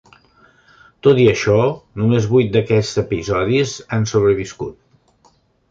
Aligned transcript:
Tot 1.07 1.21
i 1.25 1.27
això, 1.33 1.57
només 2.03 2.27
vuit 2.33 2.49
d'aquests 2.57 2.99
episodis 3.05 3.79
han 3.99 4.13
sobreviscut. 4.15 5.35